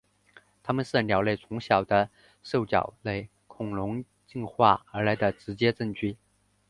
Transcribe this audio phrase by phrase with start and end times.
[0.63, 2.09] 它们是鸟类从小型的
[2.41, 6.17] 兽脚类恐龙进化而来的直接证据。